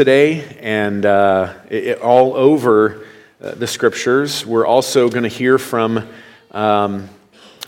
[0.00, 3.04] today and uh, it, all over
[3.38, 4.46] uh, the scriptures.
[4.46, 6.08] We're also going to hear from
[6.52, 7.10] um,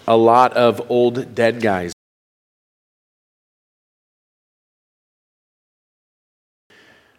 [0.08, 1.92] a lot of old dead guys.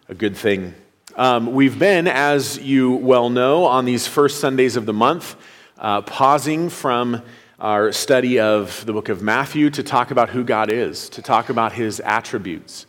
[0.08, 0.74] A good thing.
[1.14, 5.36] Um, we've been, as you well know, on these first Sundays of the month,
[5.78, 7.22] uh, pausing from
[7.60, 11.50] our study of the book of Matthew to talk about who God is, to talk
[11.50, 12.86] about his attributes.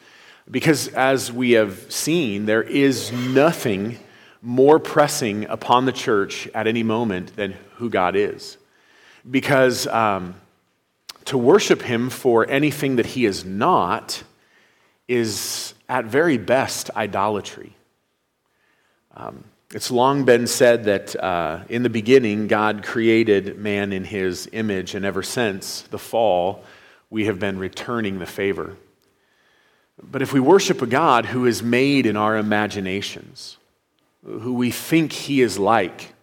[0.49, 3.97] Because as we have seen, there is nothing
[4.41, 8.57] more pressing upon the church at any moment than who God is.
[9.29, 10.35] Because um,
[11.25, 14.23] to worship Him for anything that He is not
[15.07, 17.73] is, at very best, idolatry.
[19.15, 24.47] Um, it's long been said that uh, in the beginning, God created man in His
[24.51, 26.63] image, and ever since the fall,
[27.09, 28.77] we have been returning the favor.
[30.01, 33.57] But if we worship a God who is made in our imaginations,
[34.23, 36.13] who we think he is like,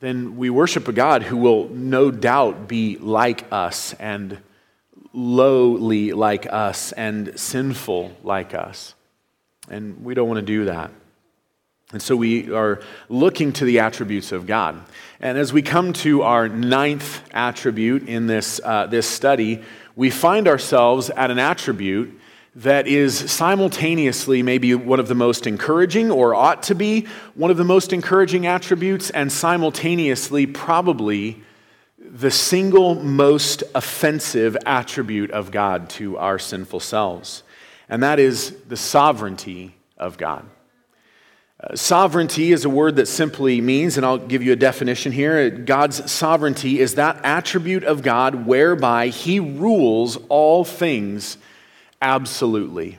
[0.00, 4.38] then we worship a God who will no doubt be like us and
[5.12, 8.94] lowly like us and sinful like us.
[9.68, 10.90] And we don't want to do that.
[11.92, 14.80] And so we are looking to the attributes of God.
[15.20, 19.62] And as we come to our ninth attribute in this, uh, this study,
[19.96, 22.19] we find ourselves at an attribute
[22.54, 27.56] that is simultaneously maybe one of the most encouraging, or ought to be one of
[27.56, 31.42] the most encouraging attributes, and simultaneously probably
[31.98, 37.44] the single most offensive attribute of God to our sinful selves.
[37.88, 40.44] And that is the sovereignty of God.
[41.62, 45.50] Uh, sovereignty is a word that simply means, and I'll give you a definition here
[45.50, 51.36] God's sovereignty is that attribute of God whereby he rules all things
[52.00, 52.98] Absolutely.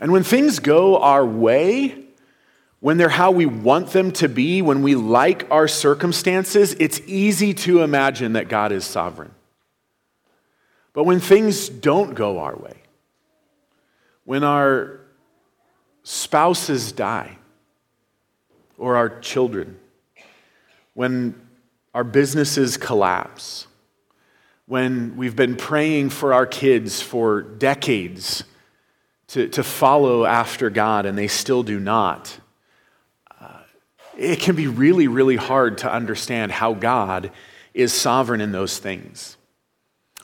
[0.00, 2.04] And when things go our way,
[2.80, 7.52] when they're how we want them to be, when we like our circumstances, it's easy
[7.54, 9.32] to imagine that God is sovereign.
[10.92, 12.74] But when things don't go our way,
[14.24, 15.00] when our
[16.02, 17.38] spouses die,
[18.78, 19.78] or our children,
[20.94, 21.34] when
[21.94, 23.67] our businesses collapse,
[24.68, 28.44] when we've been praying for our kids for decades
[29.28, 32.38] to, to follow after God and they still do not,
[33.40, 33.60] uh,
[34.18, 37.30] it can be really, really hard to understand how God
[37.72, 39.38] is sovereign in those things.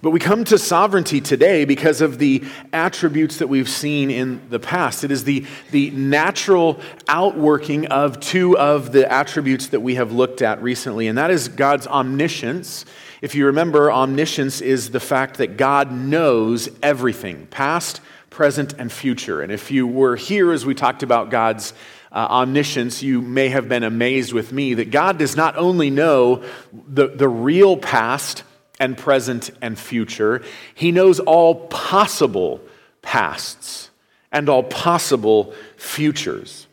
[0.03, 2.45] But we come to sovereignty today because of the
[2.75, 5.05] attributes that we've seen in the past.
[5.05, 6.79] It is the, the natural
[7.09, 11.49] outworking of two of the attributes that we have looked at recently, and that is
[11.49, 12.85] God's omniscience
[13.25, 19.41] if you remember, omniscience is the fact that God knows everything, past, present, and future.
[19.41, 21.73] And if you were here as we talked about God's
[22.13, 26.45] uh, omniscience, you may have been amazed with me that God does not only know
[26.87, 28.43] the, the real past
[28.79, 30.43] and present and future,
[30.75, 32.61] He knows all possible
[33.01, 33.89] pasts
[34.33, 36.67] and all possible futures.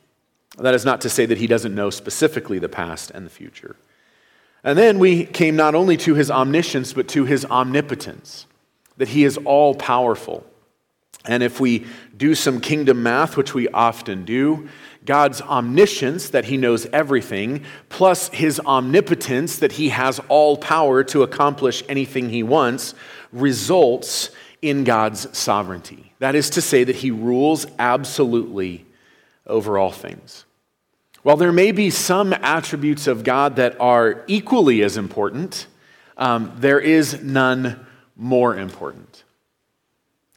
[0.57, 3.78] That is not to say that He doesn't know specifically the past and the future.
[4.64, 8.46] And then we came not only to his omniscience, but to his omnipotence,
[8.98, 10.46] that he is all powerful.
[11.26, 11.86] And if we
[12.16, 14.70] do some kingdom math, which we often do,
[15.06, 21.24] God's omniscience, that he knows everything, plus his omnipotence, that he has all power to
[21.24, 22.94] accomplish anything he wants,
[23.32, 24.30] results
[24.62, 26.14] in God's sovereignty.
[26.20, 28.86] That is to say, that he rules absolutely
[29.48, 30.46] over all things.
[31.24, 35.68] While there may be some attributes of God that are equally as important,
[36.18, 39.24] um, there is none more important.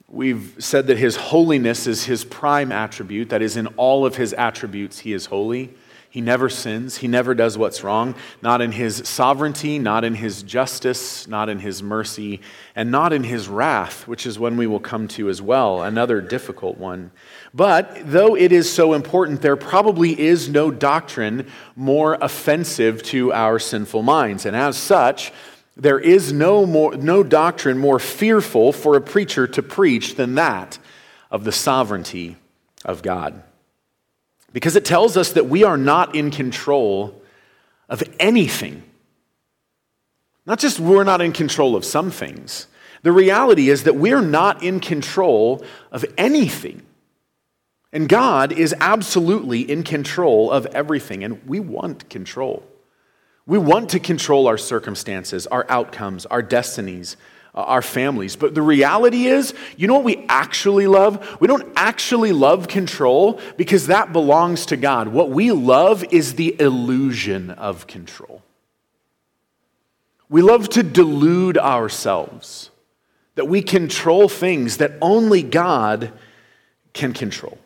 [0.08, 4.34] We've said that his holiness is his prime attribute, that is, in all of his
[4.34, 5.74] attributes, he is holy.
[6.14, 6.98] He never sins.
[6.98, 11.58] He never does what's wrong, not in his sovereignty, not in his justice, not in
[11.58, 12.40] his mercy,
[12.76, 16.20] and not in his wrath, which is one we will come to as well, another
[16.20, 17.10] difficult one.
[17.52, 23.58] But though it is so important, there probably is no doctrine more offensive to our
[23.58, 24.46] sinful minds.
[24.46, 25.32] And as such,
[25.76, 30.78] there is no, more, no doctrine more fearful for a preacher to preach than that
[31.32, 32.36] of the sovereignty
[32.84, 33.42] of God
[34.54, 37.20] because it tells us that we are not in control
[37.88, 38.84] of anything.
[40.46, 42.68] Not just we're not in control of some things.
[43.02, 46.82] The reality is that we're not in control of anything.
[47.92, 52.62] And God is absolutely in control of everything, and we want control.
[53.46, 57.16] We want to control our circumstances, our outcomes, our destinies,
[57.54, 58.36] our families.
[58.36, 61.40] But the reality is, you know what we actually love?
[61.40, 65.08] We don't actually love control because that belongs to God.
[65.08, 68.42] What we love is the illusion of control.
[70.28, 72.70] We love to delude ourselves
[73.36, 76.12] that we control things that only God
[76.92, 77.58] can control.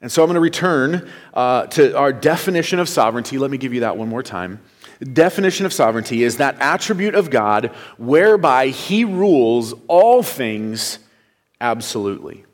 [0.00, 3.38] And so I'm going to return uh, to our definition of sovereignty.
[3.38, 4.60] Let me give you that one more time.
[5.00, 7.66] Definition of sovereignty is that attribute of God
[7.98, 10.98] whereby he rules all things
[11.60, 12.44] absolutely.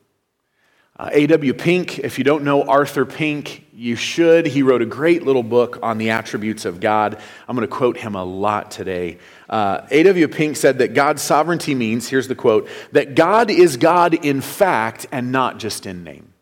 [1.01, 1.55] Uh, A.W.
[1.55, 4.47] Pink, if you don't know Arthur Pink, you should.
[4.47, 7.19] He wrote a great little book on the attributes of God.
[7.49, 9.17] I'm going to quote him a lot today.
[9.49, 10.29] Uh, A.W.
[10.29, 15.07] Pink said that God's sovereignty means, here's the quote, that God is God in fact
[15.11, 16.35] and not just in name.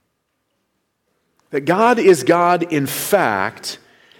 [1.50, 3.78] That God is God in fact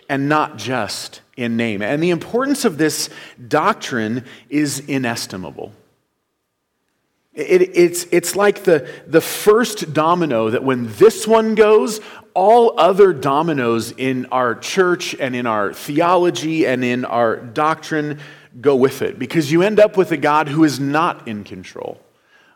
[0.09, 1.81] and not just in name.
[1.81, 3.09] And the importance of this
[3.47, 5.73] doctrine is inestimable.
[7.33, 12.01] It, it's, it's like the, the first domino that when this one goes,
[12.35, 18.19] all other dominoes in our church and in our theology and in our doctrine
[18.61, 22.01] go with it because you end up with a God who is not in control.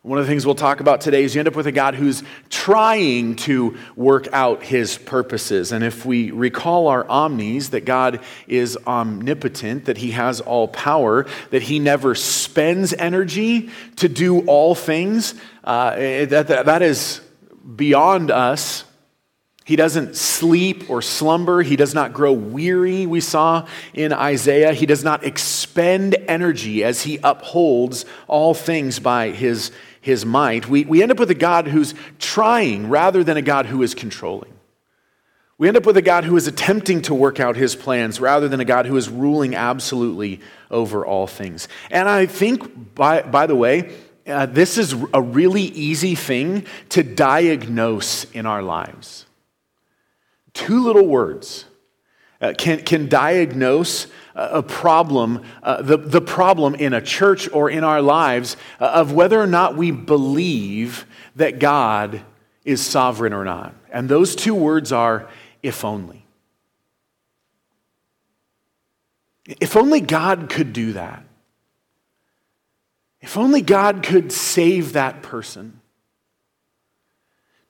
[0.05, 1.95] One of the things we'll talk about today is you end up with a God
[1.95, 5.71] who's trying to work out his purposes.
[5.71, 8.19] And if we recall our omnis, that God
[8.49, 14.75] is omnipotent, that he has all power, that he never spends energy to do all
[14.75, 17.21] things, uh, that, that, that is
[17.77, 18.83] beyond us.
[19.65, 21.63] He doesn't sleep or slumber.
[21.63, 24.73] He does not grow weary, we saw in Isaiah.
[24.73, 29.71] He does not expend energy as he upholds all things by his
[30.03, 33.67] his might, we, we end up with a God who's trying rather than a God
[33.67, 34.53] who is controlling.
[35.59, 38.49] We end up with a God who is attempting to work out his plans rather
[38.49, 40.41] than a God who is ruling absolutely
[40.73, 41.69] over all things.
[41.89, 43.95] And I think, by, by the way,
[44.27, 49.27] uh, this is a really easy thing to diagnose in our lives.
[50.53, 51.65] Two little words
[52.43, 57.85] uh, can, can diagnose a problem, uh, the, the problem in a church or in
[57.85, 61.07] our lives uh, of whether or not we believe
[61.37, 62.23] that God
[62.65, 63.75] is sovereign or not.
[63.91, 65.29] And those two words are
[65.63, 66.25] if only.
[69.45, 71.25] If only God could do that.
[73.21, 75.82] If only God could save that person.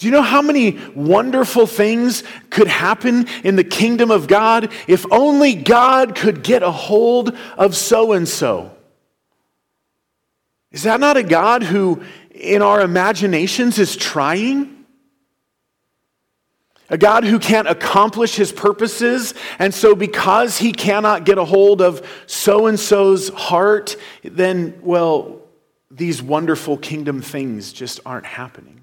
[0.02, 5.06] Do you know how many wonderful things could happen in the kingdom of God if
[5.12, 8.76] only God could get a hold of so and so?
[10.72, 12.02] Is that not a God who,
[12.32, 14.86] in our imaginations, is trying?
[16.90, 21.80] A God who can't accomplish his purposes, and so because he cannot get a hold
[21.80, 23.94] of so and so's heart,
[24.24, 25.42] then, well,
[25.92, 28.81] these wonderful kingdom things just aren't happening.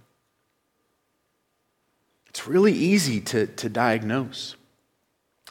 [2.39, 4.55] It's really easy to, to diagnose.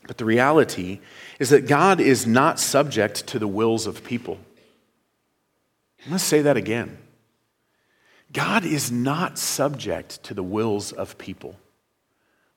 [0.06, 1.00] But the reality
[1.38, 4.38] is that God is not subject to the wills of people.
[6.08, 6.96] To say that again.
[8.32, 11.56] God is not subject to the wills of people.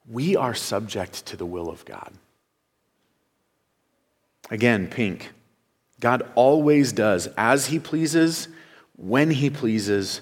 [0.09, 2.13] We are subject to the will of God.
[4.49, 5.33] Again, pink.
[5.99, 8.47] God always does as he pleases,
[8.95, 10.21] when he pleases,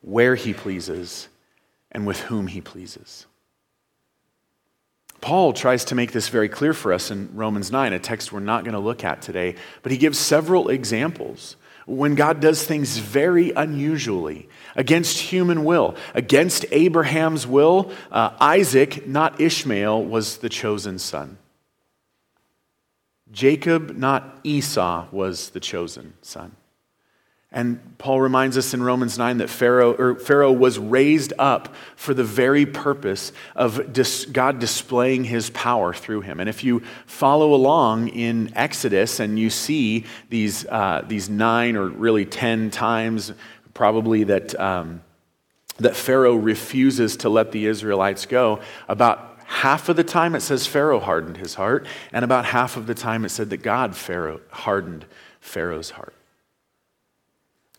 [0.00, 1.28] where he pleases,
[1.92, 3.26] and with whom he pleases.
[5.20, 8.40] Paul tries to make this very clear for us in Romans 9, a text we're
[8.40, 11.56] not going to look at today, but he gives several examples
[11.86, 15.96] when God does things very unusually against human will.
[16.14, 21.38] Against Abraham's will, uh, Isaac, not Ishmael, was the chosen son.
[23.30, 26.54] Jacob, not Esau, was the chosen son.
[27.54, 32.24] And Paul reminds us in Romans 9 that Pharaoh, Pharaoh was raised up for the
[32.24, 36.40] very purpose of dis, God displaying his power through him.
[36.40, 41.86] And if you follow along in Exodus and you see these, uh, these nine or
[41.86, 43.32] really ten times,
[43.72, 45.00] probably that, um,
[45.78, 48.58] that Pharaoh refuses to let the Israelites go,
[48.88, 52.88] about half of the time it says Pharaoh hardened his heart, and about half of
[52.88, 55.06] the time it said that God Pharaoh hardened
[55.40, 56.14] Pharaoh's heart.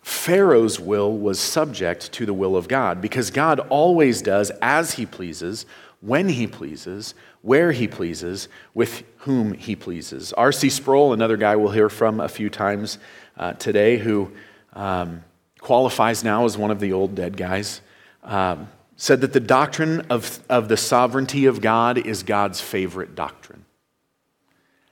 [0.05, 5.05] Pharaoh's will was subject to the will of God because God always does as he
[5.07, 5.65] pleases,
[5.99, 10.31] when he pleases, where he pleases, with whom he pleases.
[10.33, 10.69] R.C.
[10.69, 12.99] Sproul, another guy we'll hear from a few times
[13.35, 14.31] uh, today, who
[14.73, 15.23] um,
[15.59, 17.81] qualifies now as one of the old dead guys,
[18.23, 23.65] um, said that the doctrine of, of the sovereignty of God is God's favorite doctrine.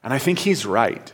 [0.04, 1.14] And I think he's right.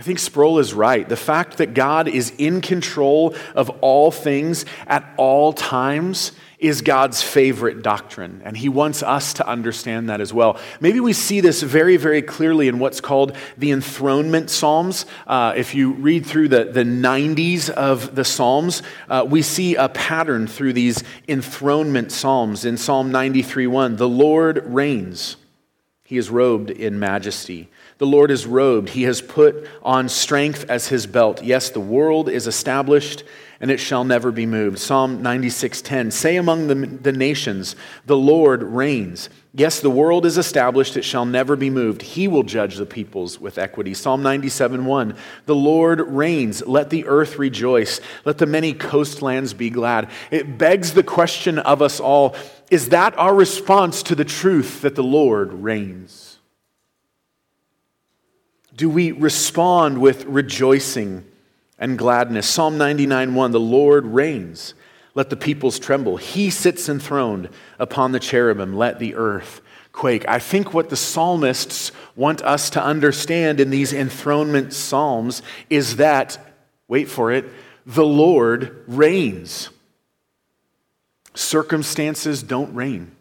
[0.00, 1.06] I think Sproul is right.
[1.06, 7.22] The fact that God is in control of all things at all times is God's
[7.22, 10.58] favorite doctrine, and He wants us to understand that as well.
[10.80, 15.04] Maybe we see this very, very clearly in what's called the enthronement Psalms.
[15.26, 19.90] Uh, if you read through the, the 90s of the Psalms, uh, we see a
[19.90, 22.64] pattern through these enthronement Psalms.
[22.64, 25.36] In Psalm 93 1, the Lord reigns,
[26.04, 27.68] He is robed in majesty.
[28.00, 28.88] The Lord is robed.
[28.88, 31.42] He has put on strength as his belt.
[31.42, 33.24] Yes, the world is established
[33.60, 34.78] and it shall never be moved.
[34.78, 37.76] Psalm 96:10 Say among the, the nations,
[38.06, 39.28] the Lord reigns.
[39.52, 42.00] Yes, the world is established, it shall never be moved.
[42.00, 43.92] He will judge the peoples with equity.
[43.92, 45.14] Psalm 97:1
[45.44, 50.08] The Lord reigns, let the earth rejoice, let the many coastlands be glad.
[50.30, 52.34] It begs the question of us all,
[52.70, 56.29] is that our response to the truth that the Lord reigns?
[58.80, 61.22] Do we respond with rejoicing
[61.78, 62.48] and gladness?
[62.48, 64.72] Psalm 99 1 The Lord reigns.
[65.14, 66.16] Let the peoples tremble.
[66.16, 68.74] He sits enthroned upon the cherubim.
[68.74, 69.60] Let the earth
[69.92, 70.24] quake.
[70.26, 76.38] I think what the psalmists want us to understand in these enthronement psalms is that,
[76.88, 77.44] wait for it,
[77.84, 79.68] the Lord reigns.
[81.34, 83.14] Circumstances don't reign,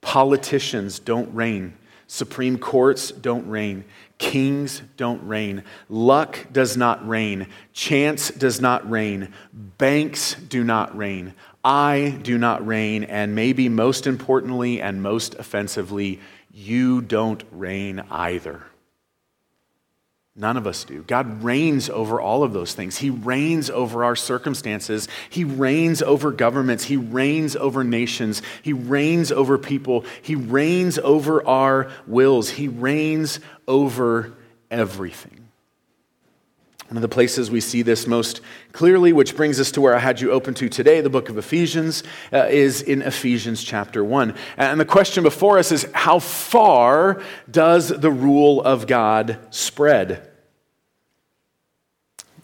[0.00, 1.74] politicians don't reign.
[2.10, 3.84] Supreme courts don't reign.
[4.16, 5.62] Kings don't reign.
[5.90, 7.46] Luck does not reign.
[7.74, 9.32] Chance does not reign.
[9.52, 11.34] Banks do not reign.
[11.62, 13.04] I do not reign.
[13.04, 16.18] And maybe most importantly and most offensively,
[16.50, 18.62] you don't reign either.
[20.40, 21.02] None of us do.
[21.02, 22.98] God reigns over all of those things.
[22.98, 25.08] He reigns over our circumstances.
[25.28, 26.84] He reigns over governments.
[26.84, 28.40] He reigns over nations.
[28.62, 30.04] He reigns over people.
[30.22, 32.50] He reigns over our wills.
[32.50, 34.32] He reigns over
[34.70, 35.48] everything.
[36.86, 38.40] One of the places we see this most
[38.70, 41.36] clearly, which brings us to where I had you open to today, the book of
[41.36, 44.34] Ephesians, uh, is in Ephesians chapter 1.
[44.56, 50.27] And the question before us is how far does the rule of God spread?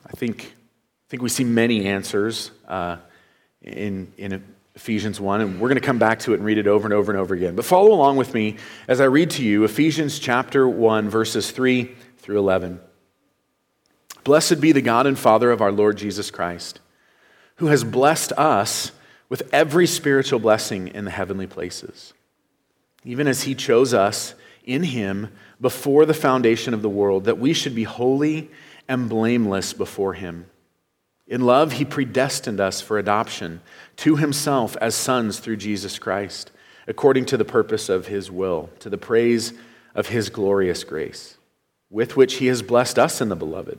[0.07, 2.99] I think, I think we see many answers uh,
[3.63, 4.45] in, in
[4.75, 6.93] Ephesians 1, and we're going to come back to it and read it over and
[6.93, 7.55] over and over again.
[7.55, 8.57] But follow along with me
[8.89, 12.81] as I read to you Ephesians chapter 1, verses 3 through 11.
[14.25, 16.81] Blessed be the God and Father of our Lord Jesus Christ,
[17.57, 18.91] who has blessed us
[19.29, 22.13] with every spiritual blessing in the heavenly places,
[23.05, 24.35] even as he chose us
[24.65, 25.31] in him
[25.61, 28.51] before the foundation of the world, that we should be holy
[28.89, 30.47] and blameless before him.
[31.27, 33.63] In love, he predestined us for adoption
[33.97, 36.51] to himself as sons through Jesus Christ,
[36.87, 39.55] according to the purpose of his will, to the praise
[39.95, 41.39] of his glorious grace,
[41.89, 43.79] with which he has blessed us in the beloved.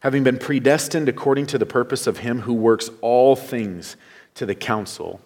[0.00, 3.96] having been predestined according to the purpose of him who works all things
[4.34, 5.20] to the counsel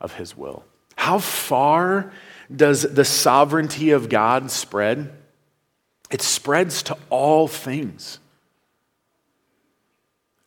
[0.00, 0.64] of his will.
[0.96, 2.12] How far
[2.54, 5.12] does the sovereignty of God spread?
[6.10, 8.18] It spreads to all things.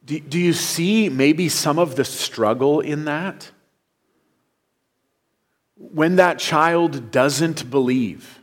[0.05, 3.51] Do, do you see maybe some of the struggle in that?
[5.75, 8.38] When that child doesn't believe,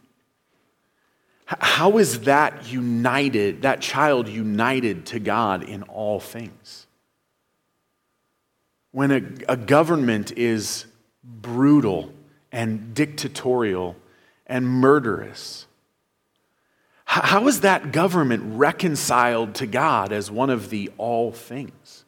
[1.46, 6.86] how is that united, that child united to God in all things?
[8.90, 10.86] When a, a government is
[11.22, 12.12] brutal
[12.50, 13.94] and dictatorial
[14.46, 15.66] and murderous,
[17.04, 22.04] how is that government reconciled to God as one of the all things?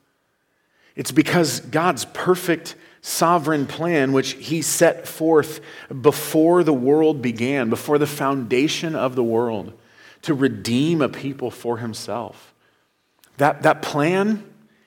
[0.97, 5.61] It's because God's perfect sovereign plan, which he set forth
[6.00, 9.73] before the world began, before the foundation of the world,
[10.23, 12.55] to redeem a people for himself.
[13.37, 14.45] That, that plan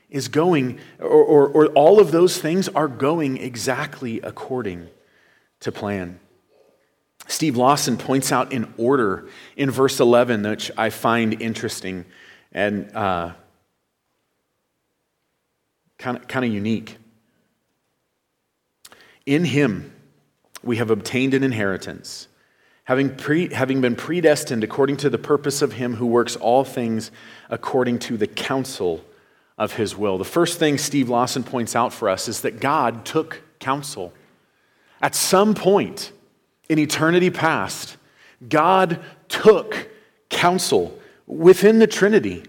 [0.10, 4.90] is going, or, or, or all of those things are going exactly according
[5.62, 6.20] to plan.
[7.28, 12.06] Steve Lawson points out an order in verse 11, which I find interesting
[12.52, 12.92] and
[15.98, 16.98] kind kind of unique.
[19.26, 19.94] In him
[20.64, 22.28] we have obtained an inheritance,
[22.86, 27.12] having, pre, having been predestined according to the purpose of him who works all things
[27.50, 29.04] according to the counsel
[29.58, 30.18] of his will.
[30.18, 34.14] The first thing Steve Lawson points out for us is that God took counsel.
[35.02, 36.12] At some point
[36.70, 37.98] in eternity past,
[38.48, 39.90] God took
[40.30, 40.98] counsel
[41.28, 42.44] within the Trinity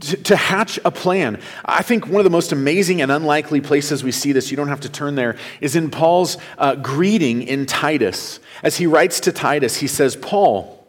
[0.00, 1.40] to, hatch a plan.
[1.64, 4.68] I think one of the most amazing and unlikely places we see this, you don't
[4.68, 8.38] have to turn there, is in Paul's uh, greeting in Titus.
[8.62, 10.86] As he writes to Titus, he says, Paul,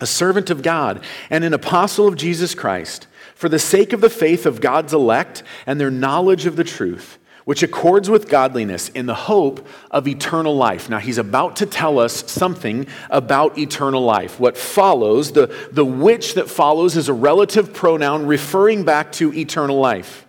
[0.00, 4.10] a servant of God and an apostle of Jesus Christ, for the sake of the
[4.10, 9.06] faith of God's elect and their knowledge of the truth which accords with godliness in
[9.06, 10.88] the hope of eternal life.
[10.88, 14.38] Now, he's about to tell us something about eternal life.
[14.38, 19.78] What follows, the, the which that follows, is a relative pronoun referring back to eternal
[19.78, 20.26] life.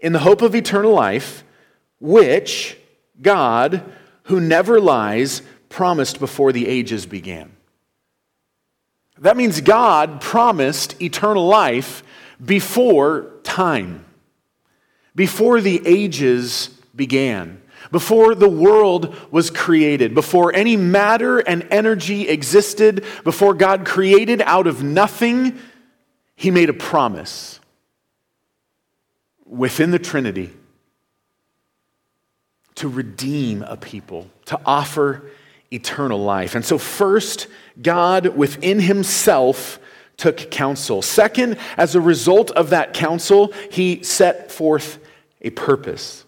[0.00, 1.44] In the hope of eternal life,
[1.98, 2.76] which
[3.20, 3.82] God,
[4.24, 7.56] who never lies, promised before the ages began.
[9.18, 12.02] That means God promised eternal life
[12.42, 14.06] before time
[15.20, 17.60] before the ages began,
[17.92, 24.66] before the world was created, before any matter and energy existed, before God created out
[24.66, 25.58] of nothing,
[26.36, 27.60] He made a promise
[29.44, 30.52] within the Trinity
[32.76, 35.30] to redeem a people, to offer
[35.70, 36.54] eternal life.
[36.54, 37.46] And so, first,
[37.82, 39.78] God within Himself
[40.16, 41.02] took counsel.
[41.02, 44.98] Second, as a result of that counsel, he set forth
[45.40, 46.24] a purpose.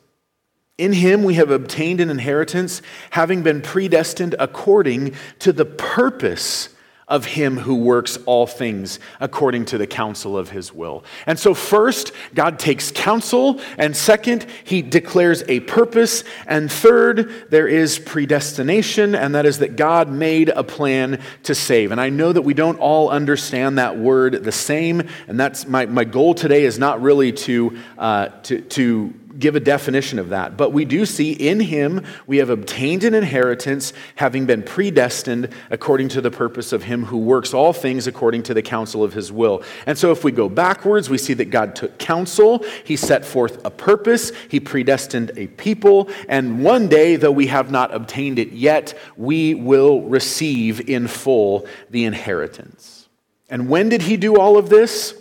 [0.78, 6.70] In him we have obtained an inheritance, having been predestined according to the purpose
[7.12, 11.04] of him who works all things according to the counsel of his will.
[11.26, 17.68] And so, first, God takes counsel, and second, he declares a purpose, and third, there
[17.68, 21.92] is predestination, and that is that God made a plan to save.
[21.92, 25.84] And I know that we don't all understand that word the same, and that's my,
[25.84, 30.56] my goal today is not really to, uh, to, to give a definition of that.
[30.56, 36.08] But we do see in him we have obtained an inheritance, having been predestined according
[36.10, 39.32] to the purpose of him who works all things according to the counsel of his
[39.32, 39.62] will.
[39.86, 43.64] And so if we go backwards, we see that God took counsel, he set forth
[43.64, 48.52] a purpose, he predestined a people, and one day, though we have not obtained it
[48.52, 53.08] yet, we will receive in full the inheritance.
[53.48, 55.14] And when did he do all of this?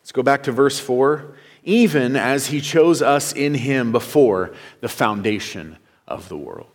[0.00, 4.88] Let's go back to verse 4 even as he chose us in him before the
[4.88, 6.70] foundation of the world.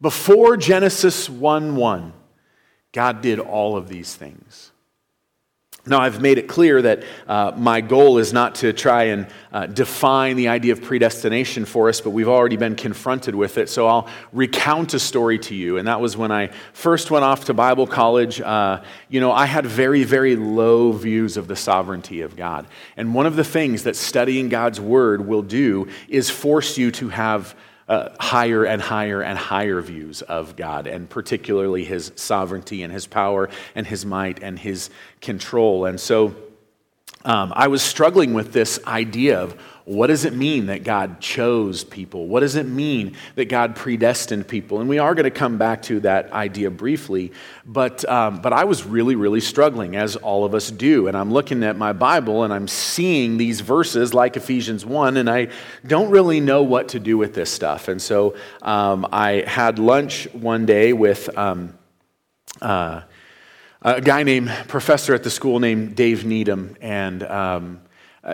[0.00, 2.12] Before Genesis 1 1,
[2.92, 4.69] God did all of these things.
[5.90, 9.66] Now, I've made it clear that uh, my goal is not to try and uh,
[9.66, 13.68] define the idea of predestination for us, but we've already been confronted with it.
[13.68, 15.78] So I'll recount a story to you.
[15.78, 18.40] And that was when I first went off to Bible college.
[18.40, 22.68] Uh, you know, I had very, very low views of the sovereignty of God.
[22.96, 27.08] And one of the things that studying God's word will do is force you to
[27.08, 27.56] have
[27.90, 33.06] uh, higher and higher and higher views of God, and particularly his sovereignty and his
[33.06, 35.84] power and his might and his control.
[35.86, 36.36] And so
[37.24, 39.52] um, I was struggling with this idea of
[39.84, 42.28] what does it mean that God chose people?
[42.28, 44.78] What does it mean that God predestined people?
[44.80, 47.32] And we are going to come back to that idea briefly,
[47.66, 51.08] but, um, but I was really, really struggling, as all of us do.
[51.08, 55.28] And I'm looking at my Bible and I'm seeing these verses like Ephesians 1, and
[55.28, 55.48] I
[55.84, 57.88] don't really know what to do with this stuff.
[57.88, 61.36] And so um, I had lunch one day with.
[61.36, 61.76] Um,
[62.60, 63.02] uh,
[63.82, 67.80] a guy named professor at the school named Dave Needham, and um,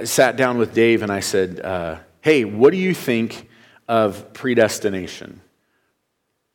[0.05, 3.49] sat down with Dave and I said, uh, Hey, what do you think
[3.87, 5.41] of predestination?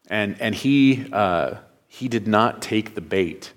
[0.09, 1.55] And, and he, uh,
[1.87, 3.53] he did not take the bait.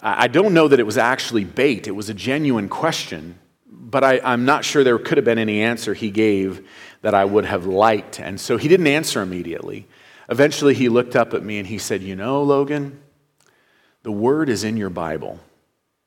[0.00, 4.04] I, I don't know that it was actually bait, it was a genuine question, but
[4.04, 6.68] I, I'm not sure there could have been any answer he gave
[7.00, 8.20] that I would have liked.
[8.20, 9.88] And so he didn't answer immediately.
[10.28, 13.00] Eventually, he looked up at me and he said, You know, Logan,
[14.02, 15.38] the word is in your Bible.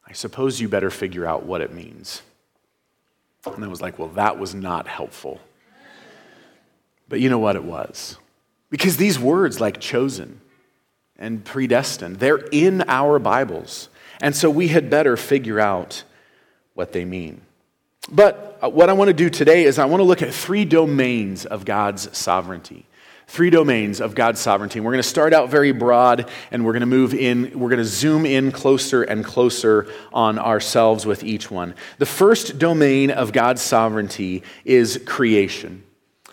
[0.08, 2.22] I suppose you better figure out what it means.
[3.46, 5.40] And I was like, well, that was not helpful.
[7.08, 8.18] But you know what it was?
[8.70, 10.42] Because these words, like chosen
[11.18, 13.90] and predestined, they're in our Bibles.
[14.22, 16.04] And so we had better figure out
[16.74, 17.42] what they mean.
[18.12, 20.66] But uh, what I want to do today is I want to look at three
[20.66, 22.86] domains of God's sovereignty
[23.28, 24.80] three domains of God's sovereignty.
[24.80, 27.80] we're going to start out very broad and we're going to move in, we're going
[27.80, 31.74] to zoom in closer and closer on ourselves with each one.
[31.98, 35.84] The first domain of God's sovereignty is creation.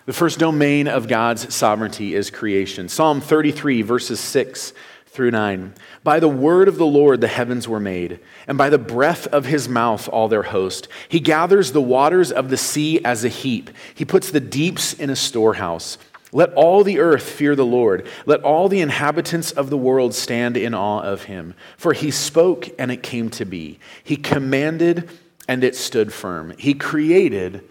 [0.05, 2.89] The first domain of God's sovereignty is creation.
[2.89, 4.73] Psalm 33, verses 6
[5.05, 5.73] through 9.
[6.03, 9.45] By the word of the Lord the heavens were made, and by the breath of
[9.45, 10.89] his mouth all their host.
[11.07, 15.09] He gathers the waters of the sea as a heap, he puts the deeps in
[15.09, 15.97] a storehouse.
[16.33, 18.07] Let all the earth fear the Lord.
[18.25, 21.53] Let all the inhabitants of the world stand in awe of him.
[21.77, 23.79] For he spoke, and it came to be.
[24.03, 25.09] He commanded,
[25.47, 26.55] and it stood firm.
[26.57, 27.69] He created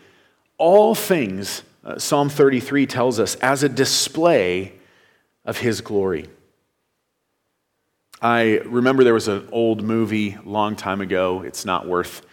[0.59, 4.75] all things, uh, Psalm 33 tells us, as a display
[5.45, 6.29] of his glory.
[8.21, 11.43] I remember there was an old movie long time ago.
[11.43, 12.25] It's not worth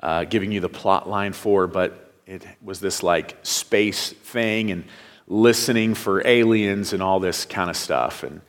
[0.00, 4.84] uh, giving you the plot line for, but it was this like space thing and
[5.26, 8.22] listening for aliens and all this kind of stuff.
[8.22, 8.40] And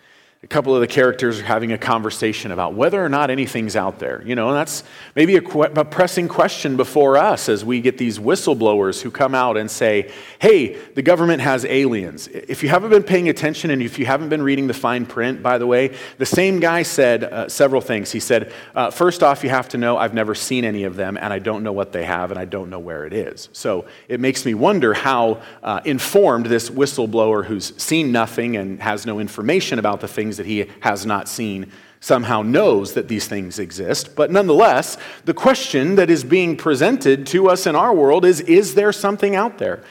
[0.45, 3.97] a couple of the characters are having a conversation about whether or not anything's out
[3.97, 4.21] there.
[4.23, 4.83] You know, that's
[5.15, 9.33] maybe a, que- a, pressing question before us as we get these whistleblowers who come
[9.33, 12.27] out and say, hey, the government has aliens.
[12.27, 15.41] If you haven't been paying attention and if you haven't been reading the fine print,
[15.41, 18.11] by the way, the same guy said uh, several things.
[18.11, 21.17] He said, uh, first off, you have to know I've never seen any of them
[21.17, 23.49] and I don't know what they have and I don't know where it is.
[23.51, 29.07] So it makes me wonder how uh, informed this whistleblower who's seen nothing and has
[29.07, 33.27] no information about the things things that he has not seen somehow knows that these
[33.27, 34.15] things exist.
[34.15, 38.75] But nonetheless, the question that is being presented to us in our world is is
[38.75, 39.83] there something out there?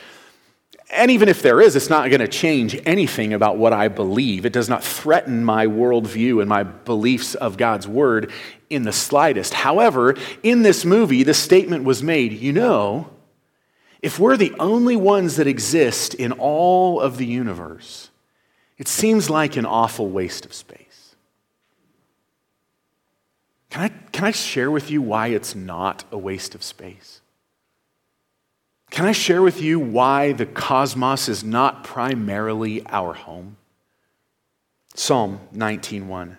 [0.91, 4.47] And even if there is, it's not going to change anything about what I believe.
[4.47, 8.31] It does not threaten my worldview and my beliefs of God's word
[8.71, 9.55] in the slightest.
[9.55, 13.11] However, in this movie, the statement was made you know,
[14.03, 18.11] if we're the only ones that exist in all of the universe,
[18.79, 21.15] it seems like an awful waste of space.
[23.71, 27.21] Can I, can I share with you why it's not a waste of space?
[28.91, 33.57] Can I share with you why the cosmos is not primarily our home?
[34.95, 36.37] Psalm 19:1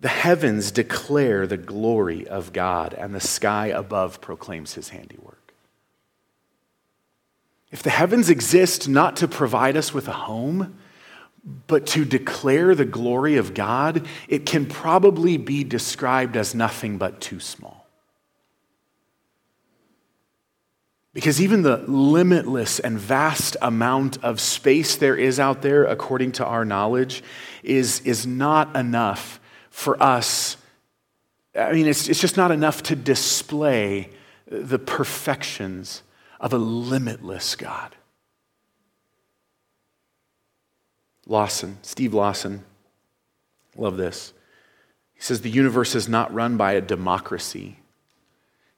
[0.00, 5.54] The heavens declare the glory of God and the sky above proclaims his handiwork.
[7.70, 10.76] If the heavens exist not to provide us with a home,
[11.46, 17.20] but to declare the glory of God, it can probably be described as nothing but
[17.20, 17.86] too small.
[21.16, 26.44] Because even the limitless and vast amount of space there is out there, according to
[26.44, 27.22] our knowledge,
[27.62, 30.58] is, is not enough for us.
[31.58, 34.10] I mean, it's, it's just not enough to display
[34.46, 36.02] the perfections
[36.38, 37.95] of a limitless God.
[41.26, 42.64] Lawson, Steve Lawson,
[43.76, 44.32] love this.
[45.14, 47.78] He says the universe is not run by a democracy,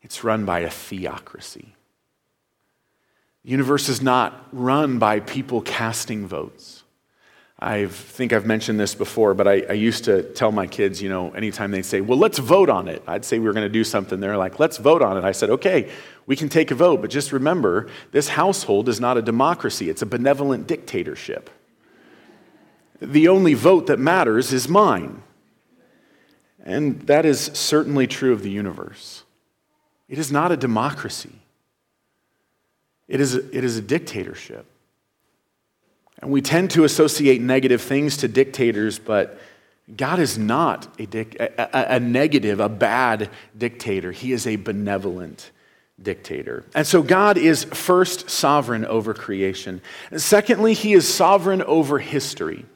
[0.00, 1.74] it's run by a theocracy.
[3.44, 6.82] The universe is not run by people casting votes.
[7.60, 11.08] I think I've mentioned this before, but I, I, used to tell my kids, you
[11.08, 13.02] know, anytime they'd say, well, let's vote on it.
[13.04, 14.20] I'd say we were going to do something.
[14.20, 15.24] They're like, let's vote on it.
[15.24, 15.90] I said, okay,
[16.26, 20.02] we can take a vote, but just remember, this household is not a democracy, it's
[20.02, 21.50] a benevolent dictatorship
[23.00, 25.22] the only vote that matters is mine.
[26.64, 29.24] And that is certainly true of the universe.
[30.08, 31.34] It is not a democracy,
[33.06, 34.66] it is a, it is a dictatorship.
[36.20, 39.38] And we tend to associate negative things to dictators, but
[39.96, 44.10] God is not a, dic- a, a, negative, a bad dictator.
[44.10, 45.52] He is a benevolent
[46.02, 46.64] dictator.
[46.74, 49.80] And so God is first sovereign over creation.
[50.16, 52.66] Secondly, he is sovereign over history.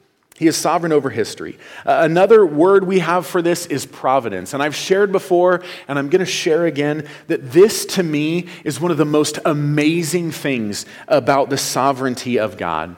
[0.43, 1.57] He is sovereign over history.
[1.85, 4.53] Uh, another word we have for this is providence.
[4.53, 8.77] And I've shared before, and I'm going to share again, that this to me is
[8.77, 12.97] one of the most amazing things about the sovereignty of God.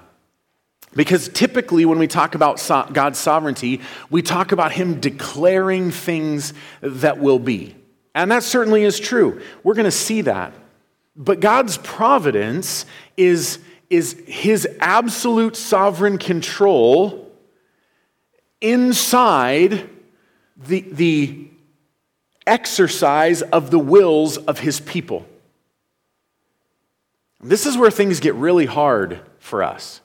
[0.95, 3.79] Because typically, when we talk about so- God's sovereignty,
[4.10, 7.75] we talk about Him declaring things that will be.
[8.15, 9.39] And that certainly is true.
[9.62, 10.51] We're going to see that.
[11.15, 13.60] But God's providence is,
[13.91, 17.24] is His absolute sovereign control
[18.65, 19.89] inside
[20.58, 21.47] the, the
[22.47, 25.25] exercise of the wills of his people.
[27.41, 30.01] This is where things get really hard for us.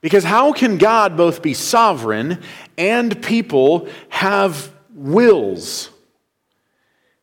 [0.00, 2.40] Because how can God both be sovereign
[2.76, 5.90] and people have wills?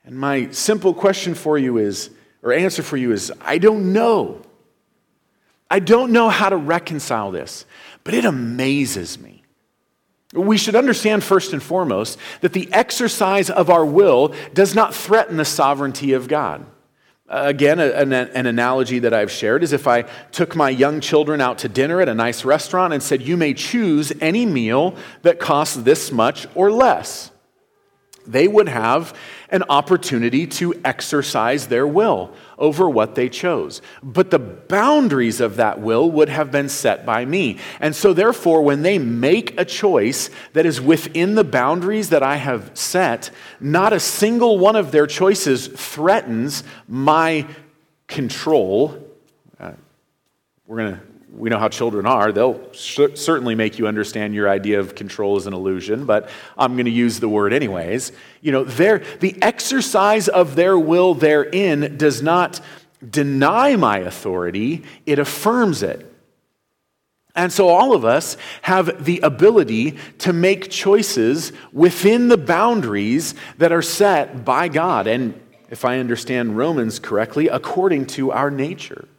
[0.04, 2.10] And my simple question for you is,
[2.44, 4.42] or answer for you is, I don't know.
[5.72, 7.66] I don't know how to reconcile this,
[8.04, 9.35] but it amazes me
[10.36, 15.38] we should understand first and foremost that the exercise of our will does not threaten
[15.38, 16.65] the sovereignty of God.
[17.28, 21.41] Uh, again, an, an, analogy that I've shared is if I took my young children
[21.41, 25.39] out to dinner at a nice restaurant and said, You may choose any meal that
[25.39, 27.32] costs this much or less
[28.28, 29.17] they would have
[29.50, 33.82] an opportunity to exercise their will over what they chose.
[34.02, 37.58] But the boundaries of that will would have been set by me.
[37.80, 42.38] And so, therefore, when they make a choice that is within the boundaries that I
[42.38, 47.48] have set, not a single one of their choices threatens my
[48.08, 49.02] control.
[49.60, 49.72] Uh,
[50.68, 52.32] we're going to we know how children are.
[52.32, 56.86] They'll certainly make you understand your idea of control is an illusion, but I'm going
[56.86, 58.12] to use the word anyways.
[58.41, 62.62] You know, the exercise of their will therein does not
[63.08, 66.12] deny my authority, it affirms it.
[67.36, 73.74] And so all of us have the ability to make choices within the boundaries that
[73.74, 75.06] are set by God.
[75.06, 79.10] And if I understand Romans correctly, according to our nature.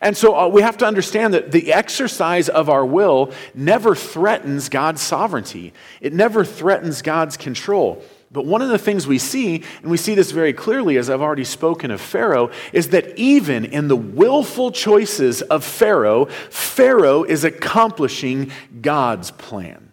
[0.00, 4.68] And so uh, we have to understand that the exercise of our will never threatens
[4.68, 8.02] God's sovereignty, it never threatens God's control.
[8.32, 11.20] But one of the things we see, and we see this very clearly as I've
[11.20, 17.42] already spoken of Pharaoh, is that even in the willful choices of Pharaoh, Pharaoh is
[17.42, 19.90] accomplishing God's plan.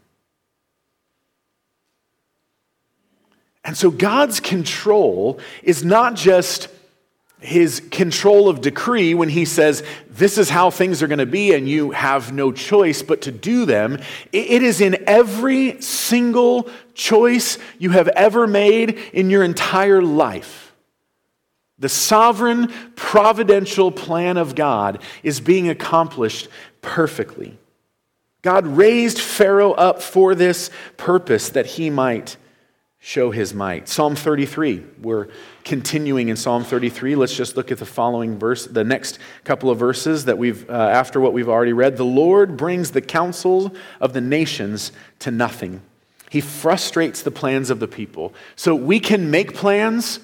[3.63, 6.69] And so God's control is not just
[7.39, 11.53] his control of decree when he says, This is how things are going to be,
[11.53, 13.99] and you have no choice but to do them.
[14.31, 20.73] It is in every single choice you have ever made in your entire life.
[21.79, 26.47] The sovereign, providential plan of God is being accomplished
[26.81, 27.59] perfectly.
[28.41, 32.37] God raised Pharaoh up for this purpose that he might
[32.97, 33.87] show his might.
[33.87, 35.27] Psalm 33, we're
[35.67, 37.15] continuing in Psalm 33.
[37.15, 40.73] Let's just look at the following verse, the next couple of verses that we've, uh,
[40.73, 41.97] after what we've already read.
[41.97, 45.81] The Lord brings the counsel of the nations to nothing.
[46.29, 48.33] He frustrates the plans of the people.
[48.55, 50.21] So we can make plans,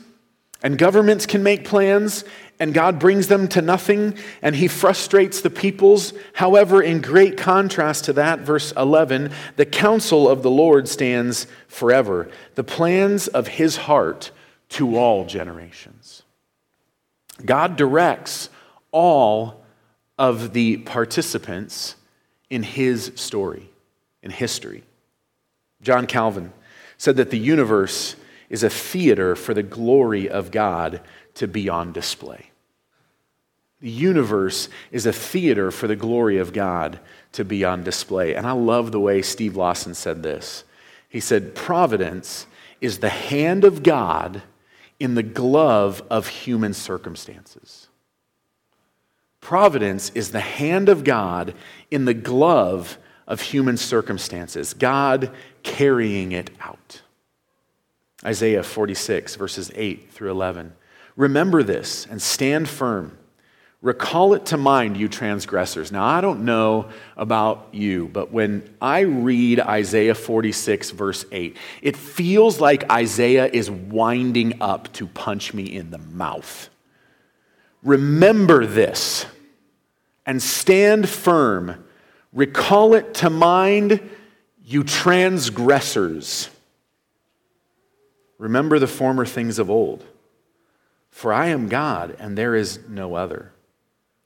[0.63, 2.23] and governments can make plans,
[2.59, 6.13] and God brings them to nothing and he frustrates the peoples.
[6.33, 12.29] However, in great contrast to that, verse 11, the counsel of the Lord stands forever,
[12.55, 14.31] the plans of his heart
[14.73, 16.23] to all generations.
[17.45, 18.49] God directs
[18.91, 19.63] all
[20.17, 21.95] of the participants
[22.49, 23.69] in his story,
[24.21, 24.83] in history.
[25.81, 26.53] John Calvin
[26.97, 28.15] said that the universe
[28.49, 31.01] is a theater for the glory of God
[31.35, 32.49] to be on display.
[33.79, 36.99] The universe is a theater for the glory of God
[37.33, 38.33] to be on display.
[38.33, 40.63] And I love the way Steve Lawson said this.
[41.09, 42.47] He said, Providence
[42.79, 44.41] is the hand of God
[45.03, 47.89] in the glove of human circumstances.
[49.41, 51.55] Providence is the hand of God
[51.91, 55.29] in the glove of human circumstances, God
[55.61, 57.01] carrying it out.
[58.23, 60.71] Isaiah 46, verses 8 through 11.
[61.17, 63.17] Remember this and stand firm.
[63.83, 65.91] Recall it to mind, you transgressors.
[65.91, 71.97] Now, I don't know about you, but when I read Isaiah 46, verse 8, it
[71.97, 76.69] feels like Isaiah is winding up to punch me in the mouth.
[77.83, 79.25] Remember this
[80.25, 81.83] and stand firm.
[82.31, 83.99] Recall it to mind,
[84.63, 86.49] you transgressors.
[88.37, 90.05] Remember the former things of old.
[91.11, 93.52] For I am God, and there is no other.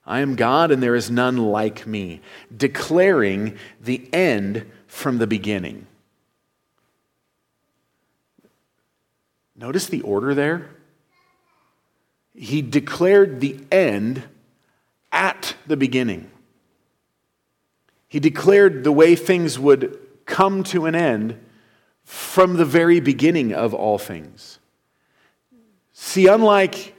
[0.07, 2.21] I am God and there is none like me,
[2.55, 5.85] declaring the end from the beginning.
[9.57, 10.69] Notice the order there.
[12.33, 14.23] He declared the end
[15.11, 16.31] at the beginning.
[18.07, 21.37] He declared the way things would come to an end
[22.05, 24.59] from the very beginning of all things.
[25.91, 26.95] See, unlike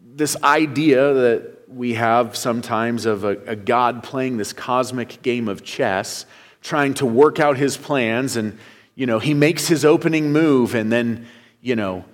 [0.00, 5.62] this idea that we have sometimes of a, a, God playing this cosmic game of
[5.62, 6.24] chess,
[6.62, 8.58] trying to work out his plans, and,
[8.94, 11.26] you know, he makes his opening move, and then,
[11.60, 12.04] you know,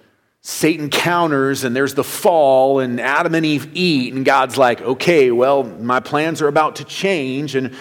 [0.40, 5.30] Satan counters, and there's the fall, and Adam and Eve eat, and God's like, okay,
[5.30, 7.54] well, my plans are about to change.
[7.54, 7.76] And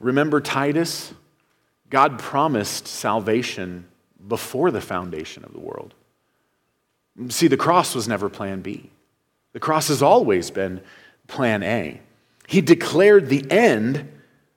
[0.00, 1.12] remember Titus?
[1.90, 3.86] God promised salvation
[4.26, 5.92] before the foundation of the world.
[7.28, 8.90] See, the cross was never plan B.
[9.52, 10.80] The cross has always been
[11.28, 12.00] plan A.
[12.48, 14.10] He declared the end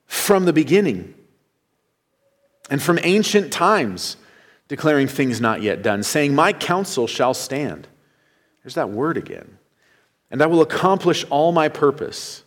[0.08, 1.14] from the beginning
[2.70, 4.18] and from ancient times,
[4.68, 7.88] declaring things not yet done, saying, My counsel shall stand.
[8.64, 9.58] There's that word again.
[10.32, 12.44] And I will accomplish all my purpose.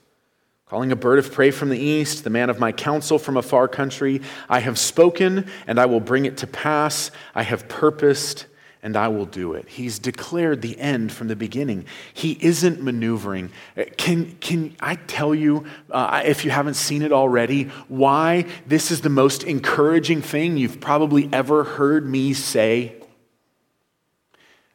[0.67, 3.43] Calling a bird of prey from the east, the man of my counsel from a
[3.43, 7.11] far country, I have spoken and I will bring it to pass.
[7.35, 8.47] I have purposed
[8.85, 9.67] and I will do it.
[9.67, 11.87] He's declared the end from the beginning.
[12.13, 13.51] He isn't maneuvering.
[13.97, 19.01] Can, can I tell you, uh, if you haven't seen it already, why this is
[19.01, 22.95] the most encouraging thing you've probably ever heard me say?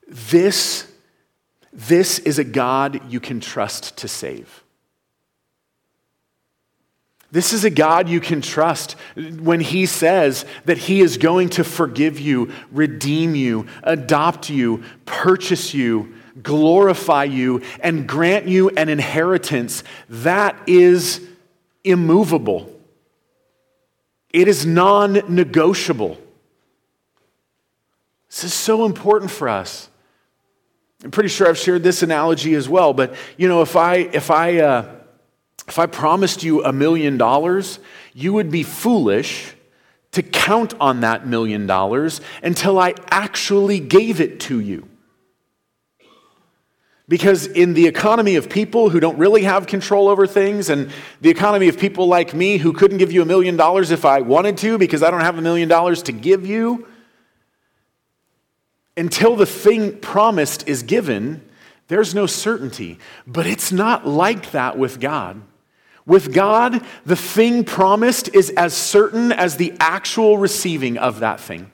[0.08, 0.92] This,
[1.72, 4.64] this is a God you can trust to save.
[7.32, 11.64] This is a God you can trust when He says that He is going to
[11.64, 19.84] forgive you, redeem you, adopt you, purchase you, glorify you, and grant you an inheritance.
[20.10, 21.22] That is
[21.84, 22.72] immovable,
[24.32, 26.18] it is non negotiable.
[28.28, 29.90] This is so important for us.
[31.04, 34.30] I'm pretty sure I've shared this analogy as well, but you know, if I, if
[34.30, 34.99] I, uh,
[35.70, 37.80] if I promised you a million dollars,
[38.14, 39.54] you would be foolish
[40.12, 44.90] to count on that million dollars until I actually gave it to you.
[47.08, 51.30] Because in the economy of people who don't really have control over things, and the
[51.30, 54.58] economy of people like me who couldn't give you a million dollars if I wanted
[54.58, 56.88] to because I don't have a million dollars to give you,
[58.98, 61.48] until the thing promised is given,
[61.90, 62.98] there's no certainty.
[63.28, 65.42] But it's not like that with God.
[66.10, 71.72] With God, the thing promised is as certain as the actual receiving of that thing.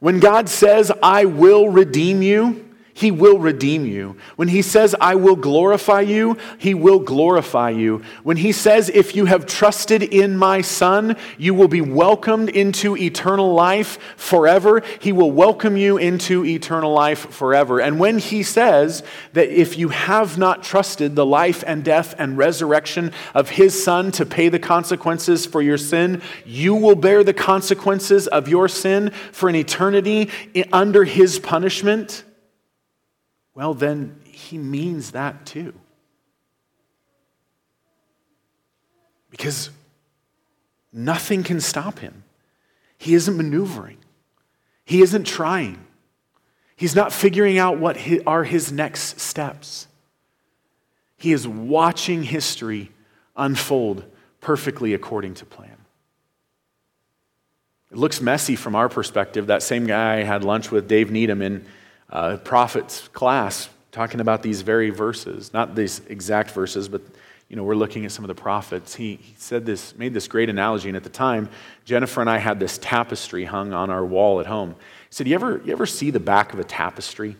[0.00, 4.16] When God says, I will redeem you, he will redeem you.
[4.36, 8.02] When he says, I will glorify you, he will glorify you.
[8.22, 12.96] When he says, if you have trusted in my son, you will be welcomed into
[12.96, 17.80] eternal life forever, he will welcome you into eternal life forever.
[17.80, 19.02] And when he says
[19.32, 24.12] that if you have not trusted the life and death and resurrection of his son
[24.12, 29.10] to pay the consequences for your sin, you will bear the consequences of your sin
[29.32, 30.28] for an eternity
[30.72, 32.24] under his punishment
[33.54, 35.74] well, then he means that too.
[39.30, 39.70] Because
[40.92, 42.24] nothing can stop him.
[42.98, 43.98] He isn't maneuvering,
[44.84, 45.84] he isn't trying,
[46.76, 49.86] he's not figuring out what are his next steps.
[51.16, 52.90] He is watching history
[53.36, 54.04] unfold
[54.40, 55.76] perfectly according to plan.
[57.92, 59.46] It looks messy from our perspective.
[59.46, 61.64] That same guy I had lunch with, Dave Needham, in
[62.12, 67.02] uh, prophets class talking about these very verses, not these exact verses, but
[67.48, 68.94] you know, we're looking at some of the prophets.
[68.94, 71.50] He, he said this, made this great analogy, and at the time,
[71.84, 74.70] Jennifer and I had this tapestry hung on our wall at home.
[74.70, 74.76] He
[75.10, 77.36] said, You ever, you ever see the back of a tapestry?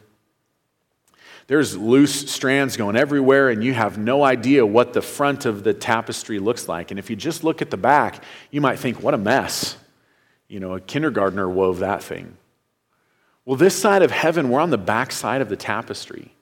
[1.46, 5.72] There's loose strands going everywhere, and you have no idea what the front of the
[5.72, 6.90] tapestry looks like.
[6.90, 9.78] And if you just look at the back, you might think, What a mess.
[10.46, 12.36] You know, a kindergartner wove that thing.
[13.44, 16.32] Well, this side of heaven, we're on the back side of the tapestry.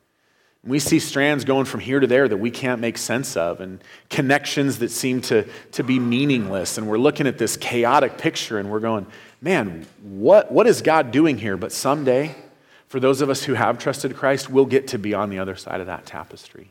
[0.63, 3.83] We see strands going from here to there that we can't make sense of, and
[4.11, 6.77] connections that seem to, to be meaningless.
[6.77, 9.07] And we're looking at this chaotic picture and we're going,
[9.41, 11.57] man, what, what is God doing here?
[11.57, 12.35] But someday,
[12.89, 15.57] for those of us who have trusted Christ, we'll get to be on the other
[15.57, 16.71] side of that tapestry.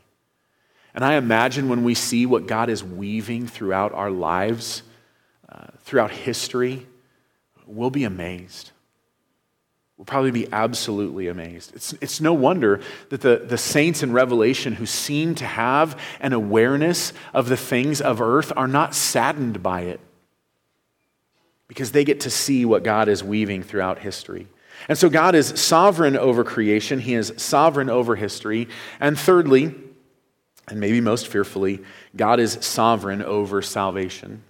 [0.94, 4.84] And I imagine when we see what God is weaving throughout our lives,
[5.48, 6.86] uh, throughout history,
[7.66, 8.70] we'll be amazed
[10.00, 11.76] will probably be absolutely amazed.
[11.76, 16.32] It's, it's no wonder that the, the saints in Revelation who seem to have an
[16.32, 20.00] awareness of the things of earth are not saddened by it
[21.68, 24.46] because they get to see what God is weaving throughout history.
[24.88, 28.68] And so God is sovereign over creation, He is sovereign over history.
[29.00, 29.74] And thirdly,
[30.66, 31.80] and maybe most fearfully,
[32.16, 34.44] God is sovereign over salvation.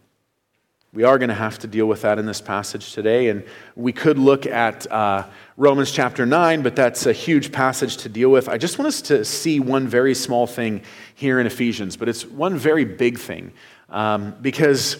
[0.93, 3.29] We are going to have to deal with that in this passage today.
[3.29, 3.45] And
[3.77, 5.25] we could look at uh,
[5.57, 8.49] Romans chapter 9, but that's a huge passage to deal with.
[8.49, 10.83] I just want us to see one very small thing
[11.15, 13.53] here in Ephesians, but it's one very big thing.
[13.89, 14.97] Um, because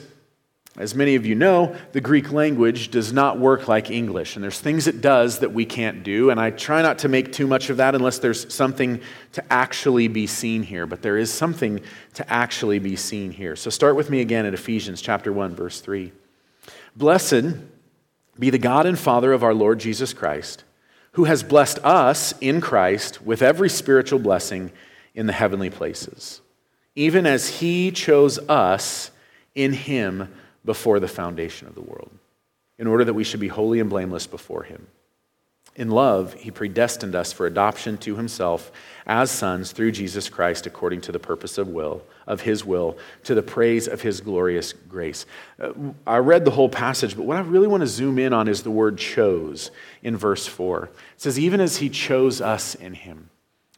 [0.81, 4.59] as many of you know, the Greek language does not work like English, and there's
[4.59, 7.69] things it does that we can't do, and I try not to make too much
[7.69, 11.83] of that unless there's something to actually be seen here, but there is something
[12.15, 13.57] to actually be seen here.
[13.57, 16.13] So start with me again at Ephesians chapter 1 verse 3.
[16.97, 17.57] Blessed
[18.39, 20.65] be the God and Father of our Lord Jesus Christ,
[21.13, 24.73] who has blessed us in Christ with every spiritual blessing
[25.15, 26.41] in the heavenly places,
[26.95, 29.11] even as he chose us
[29.55, 30.33] in him
[30.65, 32.11] before the foundation of the world,
[32.79, 34.87] in order that we should be holy and blameless before Him.
[35.77, 38.73] In love, he predestined us for adoption to himself
[39.07, 43.35] as sons through Jesus Christ according to the purpose of will of his will to
[43.35, 45.27] the praise of his glorious grace.
[45.61, 45.73] Uh,
[46.07, 48.63] I read the whole passage, but what I really want to zoom in on is
[48.63, 49.71] the word chose
[50.03, 50.85] in verse 4.
[50.85, 53.31] It says even as he chose us in him.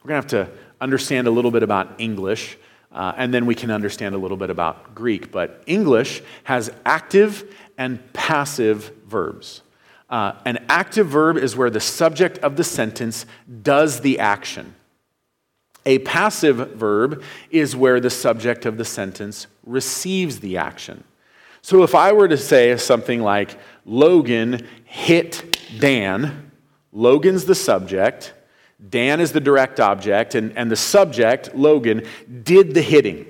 [0.02, 2.58] We're going to have to understand a little bit about English.
[2.92, 5.32] Uh, and then we can understand a little bit about Greek.
[5.32, 7.44] But English has active
[7.78, 9.62] and passive verbs.
[10.10, 13.24] Uh, an active verb is where the subject of the sentence
[13.62, 14.74] does the action.
[15.86, 21.02] A passive verb is where the subject of the sentence receives the action.
[21.62, 26.50] So if I were to say something like, Logan hit Dan,
[26.92, 28.34] Logan's the subject,
[28.88, 32.06] Dan is the direct object, and, and the subject, Logan,
[32.42, 33.26] did the hitting.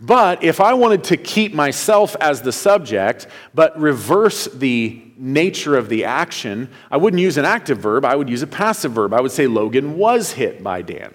[0.00, 5.90] But if I wanted to keep myself as the subject, but reverse the nature of
[5.90, 9.12] the action, I wouldn't use an active verb, I would use a passive verb.
[9.12, 11.14] I would say Logan was hit by Dan.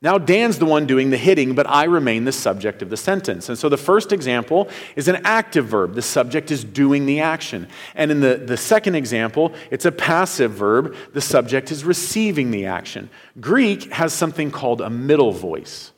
[0.00, 3.48] Now, Dan's the one doing the hitting, but I remain the subject of the sentence.
[3.48, 5.94] And so the first example is an active verb.
[5.94, 7.66] The subject is doing the action.
[7.96, 10.94] And in the, the second example, it's a passive verb.
[11.14, 13.10] The subject is receiving the action.
[13.40, 15.90] Greek has something called a middle voice,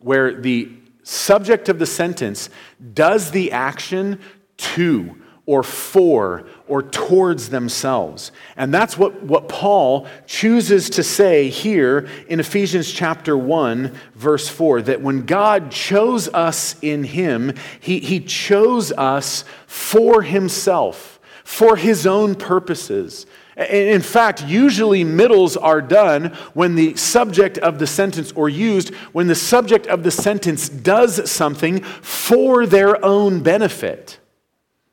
[0.00, 0.72] where the
[1.04, 2.50] subject of the sentence
[2.94, 4.18] does the action
[4.56, 5.16] to
[5.46, 8.30] or for or towards themselves.
[8.56, 14.82] And that's what, what Paul chooses to say here in Ephesians chapter 1, verse 4
[14.82, 22.06] that when God chose us in Him, He, he chose us for Himself, for His
[22.06, 23.26] own purposes.
[23.56, 29.26] In fact, usually middles are done when the subject of the sentence, or used when
[29.26, 34.19] the subject of the sentence does something for their own benefit.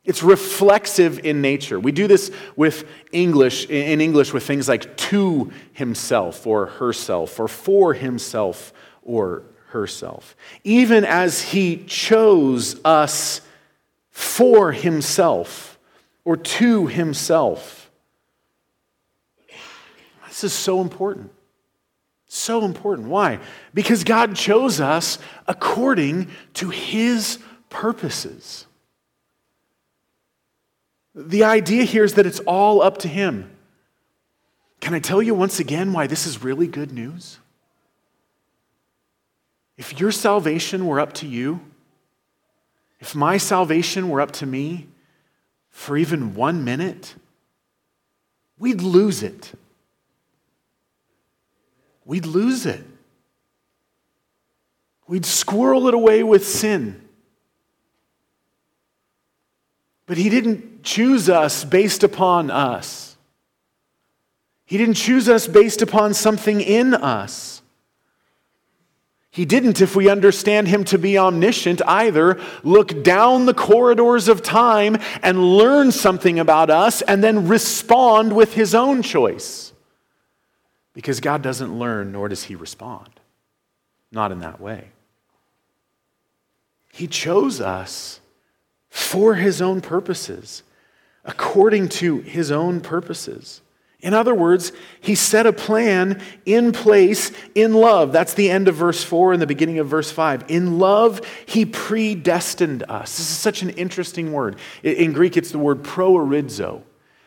[0.07, 1.77] It's reflexive in nature.
[1.77, 7.49] We do this with English, in English, with things like to himself or herself, or
[7.49, 8.71] for himself
[9.03, 10.37] or herself.
[10.63, 13.41] Even as he chose us
[14.09, 15.77] for himself
[16.23, 17.91] or to himself.
[20.29, 21.31] This is so important.
[22.29, 23.09] So important.
[23.09, 23.39] Why?
[23.73, 27.39] Because God chose us according to his
[27.69, 28.66] purposes.
[31.19, 33.49] The idea here is that it's all up to Him.
[34.79, 37.39] Can I tell you once again why this is really good news?
[39.77, 41.61] If your salvation were up to you,
[42.99, 44.89] if my salvation were up to me
[45.71, 47.15] for even one minute,
[48.59, 49.53] we'd lose it.
[52.05, 52.85] We'd lose it.
[55.07, 57.01] We'd squirrel it away with sin.
[60.05, 63.17] But He didn't choose us based upon us.
[64.65, 67.61] He didn't choose us based upon something in us.
[69.29, 74.41] He didn't, if we understand him to be omniscient, either look down the corridors of
[74.41, 79.73] time and learn something about us and then respond with his own choice.
[80.93, 83.09] Because God doesn't learn, nor does he respond.
[84.11, 84.87] Not in that way.
[86.91, 88.19] He chose us
[88.89, 90.63] for his own purposes,
[91.27, 93.61] according to his own purposes.
[93.99, 94.71] In other words,
[95.01, 98.11] he set a plan in place in love.
[98.11, 100.45] That's the end of verse 4 and the beginning of verse 5.
[100.49, 103.17] In love, he predestined us.
[103.17, 104.57] This is such an interesting word.
[104.83, 106.83] In Greek, it's the word proorizo.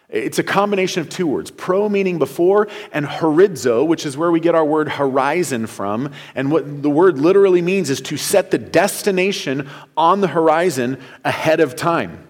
[0.08, 4.40] It's a combination of two words pro meaning before, and horizo, which is where we
[4.40, 6.12] get our word horizon from.
[6.34, 11.60] And what the word literally means is to set the destination on the horizon ahead
[11.60, 12.28] of time.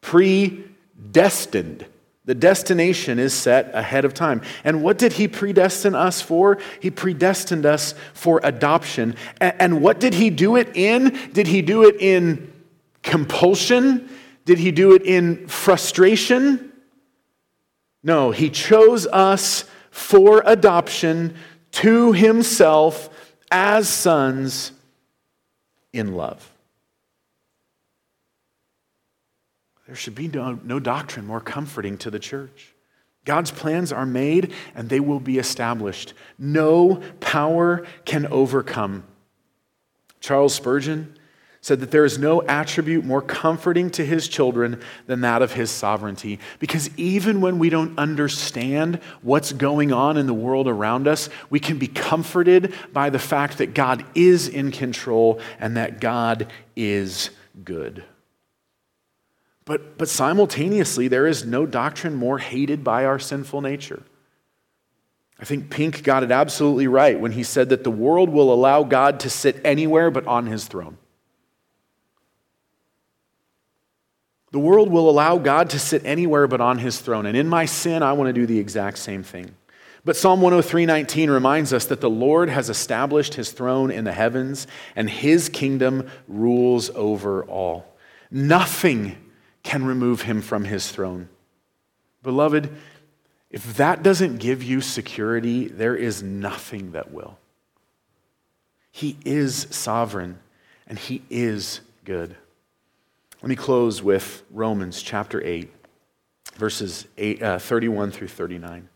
[0.00, 1.86] Predestined.
[2.26, 4.42] The destination is set ahead of time.
[4.62, 6.58] And what did he predestine us for?
[6.78, 9.16] He predestined us for adoption.
[9.40, 11.18] And what did he do it in?
[11.32, 12.52] Did he do it in
[13.02, 14.08] compulsion?
[14.44, 16.72] Did he do it in frustration?
[18.02, 21.34] No, he chose us for adoption
[21.72, 23.08] to himself
[23.50, 24.72] as sons
[25.92, 26.49] in love.
[29.90, 32.76] There should be no, no doctrine more comforting to the church.
[33.24, 36.14] God's plans are made and they will be established.
[36.38, 39.02] No power can overcome.
[40.20, 41.18] Charles Spurgeon
[41.60, 45.72] said that there is no attribute more comforting to his children than that of his
[45.72, 46.38] sovereignty.
[46.60, 51.58] Because even when we don't understand what's going on in the world around us, we
[51.58, 57.30] can be comforted by the fact that God is in control and that God is
[57.64, 58.04] good.
[59.70, 64.02] But, but simultaneously, there is no doctrine more hated by our sinful nature.
[65.38, 68.82] I think Pink got it absolutely right when he said that the world will allow
[68.82, 70.98] God to sit anywhere but on his throne.
[74.50, 77.24] The world will allow God to sit anywhere but on his throne.
[77.24, 79.54] And in my sin, I want to do the exact same thing.
[80.04, 84.66] But Psalm 103:19 reminds us that the Lord has established his throne in the heavens
[84.96, 87.86] and his kingdom rules over all.
[88.32, 89.29] Nothing
[89.62, 91.28] can remove him from his throne.
[92.22, 92.74] Beloved,
[93.50, 97.38] if that doesn't give you security, there is nothing that will.
[98.90, 100.38] He is sovereign
[100.86, 102.36] and he is good.
[103.42, 105.70] Let me close with Romans chapter 8,
[106.56, 108.88] verses 8, uh, 31 through 39.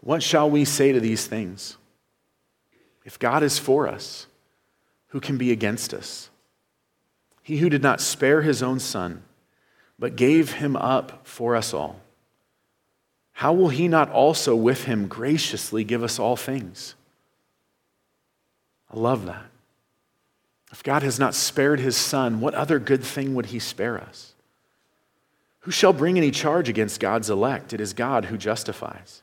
[0.00, 1.76] What shall we say to these things?
[3.04, 4.26] If God is for us,
[5.08, 6.30] who can be against us?
[7.42, 9.22] He who did not spare his own son,
[9.98, 12.00] but gave him up for us all,
[13.34, 16.94] how will he not also with him graciously give us all things?
[18.92, 19.46] I love that.
[20.70, 24.34] If God has not spared his son, what other good thing would he spare us?
[25.60, 27.72] Who shall bring any charge against God's elect?
[27.72, 29.22] It is God who justifies.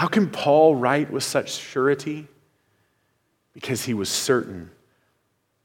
[0.00, 2.26] How can Paul write with such surety?
[3.52, 4.70] Because he was certain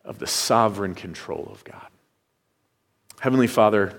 [0.04, 1.88] of the sovereign control of God.
[3.22, 3.98] Heavenly Father,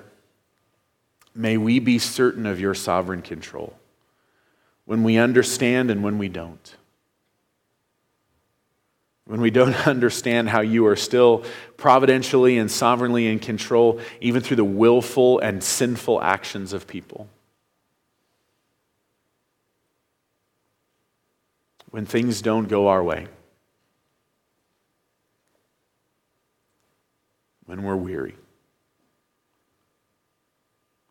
[1.35, 3.79] may we be certain of your sovereign control
[4.85, 6.77] when we understand and when we don't
[9.25, 11.45] when we don't understand how you are still
[11.79, 17.27] providentially and sovereignly in control, even through the willful and sinful actions of people.
[21.97, 23.27] When things don't go our way,
[27.65, 28.35] when we're weary,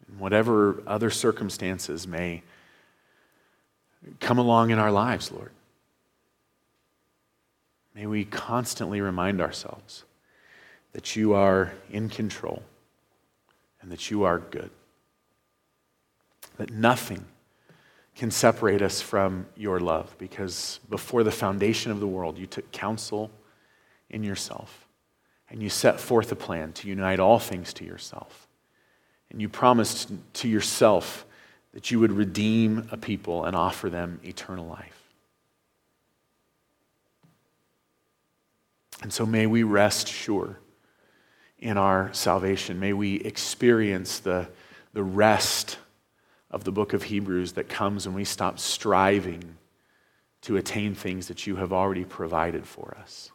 [0.08, 2.44] and whatever other circumstances may
[4.20, 5.50] come along in our lives, Lord.
[7.96, 10.04] May we constantly remind ourselves
[10.94, 12.62] that you are in control
[13.82, 14.70] and that you are good.
[16.58, 17.26] That nothing
[18.16, 22.72] can separate us from your love because before the foundation of the world, you took
[22.72, 23.30] counsel
[24.10, 24.88] in yourself
[25.50, 28.48] and you set forth a plan to unite all things to yourself.
[29.30, 31.26] And you promised to yourself
[31.74, 35.06] that you would redeem a people and offer them eternal life.
[39.02, 40.58] And so may we rest sure
[41.60, 42.80] in our salvation.
[42.80, 44.48] May we experience the,
[44.94, 45.78] the rest
[46.56, 49.58] of the book of Hebrews that comes when we stop striving
[50.44, 53.30] to attain things that you have already provided for us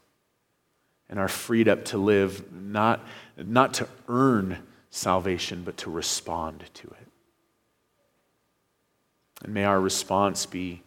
[1.10, 3.04] and are freed up to live not,
[3.36, 4.56] not to earn
[4.88, 7.06] salvation, but to respond to it.
[9.44, 10.82] And may our response be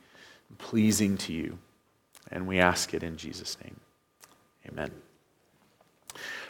[0.58, 1.60] pleasing to you.
[2.32, 3.80] And we ask it in Jesus' name.
[4.68, 4.90] Amen.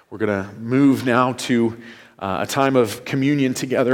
[0.10, 1.78] We're going to move now to
[2.20, 3.92] uh, a time of communion together.